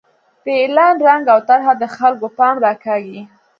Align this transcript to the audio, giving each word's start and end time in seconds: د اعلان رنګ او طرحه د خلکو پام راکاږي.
د 0.43 0.45
اعلان 0.61 0.93
رنګ 1.07 1.23
او 1.33 1.39
طرحه 1.49 1.73
د 1.81 1.83
خلکو 1.97 2.27
پام 2.37 2.55
راکاږي. 2.65 3.21